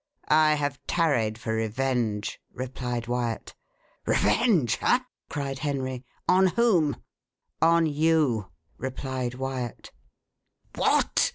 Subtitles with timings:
[0.29, 3.53] "I have tarried for revenge," replied Wyat.
[4.07, 4.77] "Revenge!
[4.77, 6.03] ha!" cried Henry.
[6.27, 6.99] "On whom?"
[7.61, 9.91] "On you," replied Wyat.
[10.73, 11.29] "What!"